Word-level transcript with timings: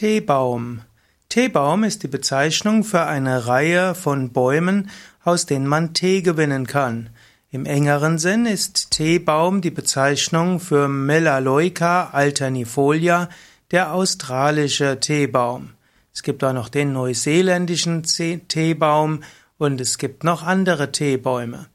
Teebaum. 0.00 0.80
Teebaum 1.28 1.84
ist 1.84 2.02
die 2.02 2.08
Bezeichnung 2.08 2.84
für 2.84 3.04
eine 3.04 3.46
Reihe 3.46 3.94
von 3.94 4.32
Bäumen, 4.32 4.88
aus 5.24 5.44
denen 5.44 5.66
man 5.66 5.92
Tee 5.92 6.22
gewinnen 6.22 6.66
kann. 6.66 7.10
Im 7.50 7.66
engeren 7.66 8.16
Sinn 8.16 8.46
ist 8.46 8.92
Teebaum 8.92 9.60
die 9.60 9.70
Bezeichnung 9.70 10.58
für 10.58 10.88
Melaleuca 10.88 12.08
alternifolia, 12.12 13.28
der 13.72 13.92
australische 13.92 15.00
Teebaum. 15.00 15.74
Es 16.14 16.22
gibt 16.22 16.42
auch 16.44 16.54
noch 16.54 16.70
den 16.70 16.94
neuseeländischen 16.94 18.02
Teebaum 18.02 19.22
und 19.58 19.82
es 19.82 19.98
gibt 19.98 20.24
noch 20.24 20.42
andere 20.42 20.92
Teebäume. 20.92 21.66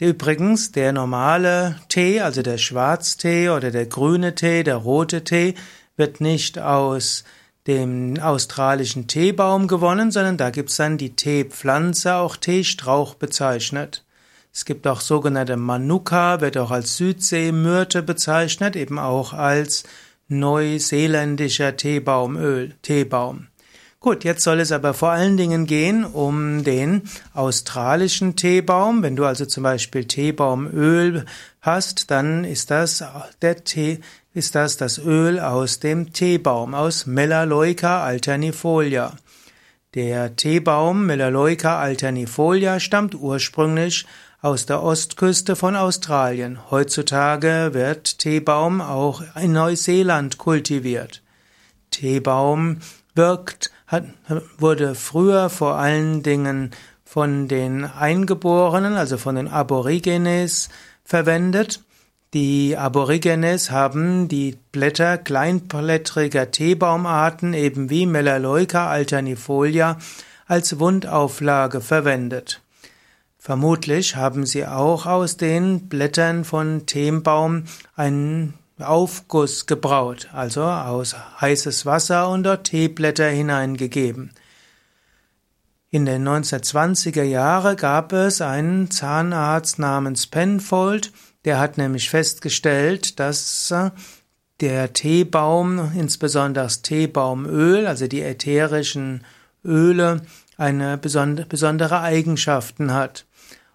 Übrigens, 0.00 0.72
der 0.72 0.94
normale 0.94 1.78
Tee, 1.90 2.22
also 2.22 2.40
der 2.40 2.56
Schwarztee 2.56 3.50
oder 3.50 3.70
der 3.70 3.84
grüne 3.84 4.34
Tee, 4.34 4.62
der 4.62 4.76
rote 4.76 5.24
Tee, 5.24 5.54
wird 5.98 6.22
nicht 6.22 6.58
aus 6.58 7.24
dem 7.66 8.18
australischen 8.20 9.08
Teebaum 9.08 9.66
gewonnen, 9.68 10.10
sondern 10.10 10.36
da 10.36 10.50
gibt's 10.50 10.76
dann 10.76 10.98
die 10.98 11.16
Teepflanze, 11.16 12.14
auch 12.14 12.36
Teestrauch 12.36 13.14
bezeichnet. 13.14 14.04
Es 14.52 14.64
gibt 14.64 14.86
auch 14.86 15.00
sogenannte 15.00 15.56
Manuka, 15.56 16.40
wird 16.40 16.56
auch 16.56 16.70
als 16.70 16.96
Südseemyrte 16.96 18.02
bezeichnet, 18.02 18.76
eben 18.76 18.98
auch 18.98 19.32
als 19.32 19.84
neuseeländischer 20.28 21.76
Teebaumöl, 21.76 22.74
Teebaum. 22.82 23.48
Gut, 24.06 24.22
jetzt 24.22 24.44
soll 24.44 24.60
es 24.60 24.70
aber 24.70 24.94
vor 24.94 25.10
allen 25.10 25.36
Dingen 25.36 25.66
gehen 25.66 26.04
um 26.04 26.62
den 26.62 27.02
australischen 27.34 28.36
Teebaum. 28.36 29.02
Wenn 29.02 29.16
du 29.16 29.24
also 29.24 29.46
zum 29.46 29.64
Beispiel 29.64 30.04
Teebaumöl 30.04 31.24
hast, 31.60 32.12
dann 32.12 32.44
ist 32.44 32.70
das 32.70 33.02
der 33.42 33.64
Tee, 33.64 33.98
ist 34.32 34.54
das 34.54 34.76
das 34.76 34.98
Öl 34.98 35.40
aus 35.40 35.80
dem 35.80 36.12
Teebaum, 36.12 36.72
aus 36.72 37.06
Melaleuca 37.06 38.04
alternifolia. 38.04 39.16
Der 39.94 40.36
Teebaum 40.36 41.06
Melaleuca 41.06 41.80
alternifolia 41.80 42.78
stammt 42.78 43.16
ursprünglich 43.16 44.06
aus 44.40 44.66
der 44.66 44.84
Ostküste 44.84 45.56
von 45.56 45.74
Australien. 45.74 46.60
Heutzutage 46.70 47.70
wird 47.72 48.20
Teebaum 48.20 48.80
auch 48.80 49.24
in 49.34 49.50
Neuseeland 49.50 50.38
kultiviert. 50.38 51.24
Teebaum 51.90 52.78
wirkt, 53.16 53.72
hat, 53.86 54.04
wurde 54.58 54.94
früher 54.94 55.48
vor 55.50 55.76
allen 55.76 56.22
Dingen 56.22 56.70
von 57.04 57.48
den 57.48 57.84
Eingeborenen, 57.84 58.94
also 58.94 59.16
von 59.16 59.36
den 59.36 59.48
Aborigines, 59.48 60.68
verwendet. 61.04 61.82
Die 62.34 62.76
Aborigines 62.76 63.70
haben 63.70 64.28
die 64.28 64.58
Blätter 64.72 65.16
kleinblättriger 65.16 66.50
Teebaumarten, 66.50 67.54
eben 67.54 67.88
wie 67.88 68.06
Melaleuca 68.06 68.88
alternifolia, 68.88 69.98
als 70.46 70.78
Wundauflage 70.78 71.80
verwendet. 71.80 72.60
Vermutlich 73.38 74.16
haben 74.16 74.44
sie 74.44 74.66
auch 74.66 75.06
aus 75.06 75.36
den 75.36 75.88
Blättern 75.88 76.44
von 76.44 76.84
Teebaum 76.86 77.64
einen 77.94 78.54
Aufguss 78.78 79.66
gebraut, 79.66 80.28
also 80.32 80.62
aus 80.64 81.16
heißes 81.40 81.86
Wasser 81.86 82.28
und 82.28 82.42
dort 82.42 82.64
Teeblätter 82.64 83.28
hineingegeben. 83.28 84.32
In 85.88 86.04
den 86.04 86.28
1920er 86.28 87.22
Jahren 87.22 87.76
gab 87.76 88.12
es 88.12 88.40
einen 88.40 88.90
Zahnarzt 88.90 89.78
namens 89.78 90.26
Penfold, 90.26 91.12
der 91.46 91.58
hat 91.58 91.78
nämlich 91.78 92.10
festgestellt, 92.10 93.20
dass 93.20 93.70
äh, 93.70 93.90
der 94.60 94.92
Teebaum, 94.92 95.92
insbesondere 95.94 96.64
das 96.64 96.82
Teebaumöl, 96.82 97.86
also 97.86 98.08
die 98.08 98.22
ätherischen 98.22 99.24
Öle, 99.64 100.22
eine 100.56 100.98
besondere 100.98 102.00
Eigenschaften 102.00 102.92
hat. 102.92 103.26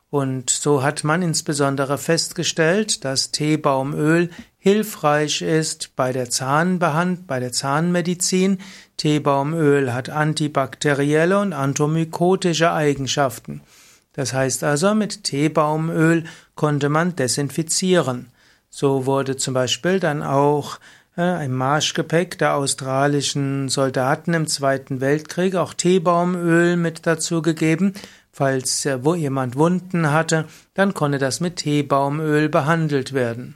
Und 0.09 0.49
so 0.49 0.83
hat 0.83 1.03
man 1.05 1.21
insbesondere 1.21 1.97
festgestellt, 1.97 3.05
dass 3.05 3.31
Teebaumöl 3.31 4.29
hilfreich 4.63 5.41
ist 5.41 5.95
bei 5.95 6.13
der 6.13 6.29
Zahnbehand, 6.29 7.25
bei 7.25 7.39
der 7.39 7.51
Zahnmedizin. 7.51 8.59
Teebaumöl 8.95 9.91
hat 9.91 10.11
antibakterielle 10.11 11.39
und 11.39 11.53
antimykotische 11.53 12.71
Eigenschaften. 12.71 13.61
Das 14.13 14.33
heißt 14.33 14.63
also, 14.63 14.93
mit 14.93 15.23
Teebaumöl 15.23 16.25
konnte 16.53 16.89
man 16.89 17.15
desinfizieren. 17.15 18.27
So 18.69 19.07
wurde 19.07 19.35
zum 19.35 19.55
Beispiel 19.55 19.99
dann 19.99 20.21
auch 20.21 20.79
äh, 21.17 21.43
im 21.43 21.53
Marschgepäck 21.53 22.37
der 22.37 22.53
australischen 22.53 23.67
Soldaten 23.67 24.35
im 24.35 24.45
Zweiten 24.45 25.01
Weltkrieg 25.01 25.55
auch 25.55 25.73
Teebaumöl 25.73 26.77
mit 26.77 27.07
dazu 27.07 27.41
gegeben. 27.41 27.95
Falls 28.31 28.85
äh, 28.85 29.03
wo 29.03 29.15
jemand 29.15 29.55
Wunden 29.55 30.11
hatte, 30.11 30.45
dann 30.75 30.93
konnte 30.93 31.17
das 31.17 31.39
mit 31.39 31.55
Teebaumöl 31.55 32.47
behandelt 32.47 33.13
werden. 33.13 33.55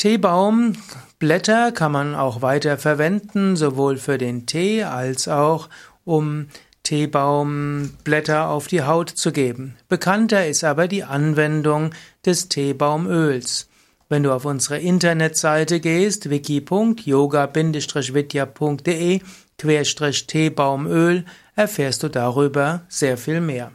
Teebaumblätter 0.00 1.70
kann 1.72 1.92
man 1.92 2.14
auch 2.14 2.40
weiter 2.40 2.78
verwenden, 2.78 3.54
sowohl 3.54 3.98
für 3.98 4.16
den 4.16 4.46
Tee 4.46 4.82
als 4.82 5.28
auch 5.28 5.68
um 6.06 6.46
Teebaumblätter 6.84 8.48
auf 8.48 8.66
die 8.66 8.82
Haut 8.82 9.10
zu 9.10 9.30
geben. 9.30 9.76
Bekannter 9.90 10.46
ist 10.46 10.64
aber 10.64 10.88
die 10.88 11.04
Anwendung 11.04 11.90
des 12.24 12.48
Teebaumöls. 12.48 13.68
Wenn 14.08 14.22
du 14.22 14.32
auf 14.32 14.46
unsere 14.46 14.78
Internetseite 14.78 15.80
gehst, 15.80 16.30
wiki.yoga-vidya.de 16.30 19.20
Teebaumöl, 19.58 21.24
erfährst 21.56 22.02
du 22.02 22.08
darüber 22.08 22.80
sehr 22.88 23.18
viel 23.18 23.42
mehr. 23.42 23.72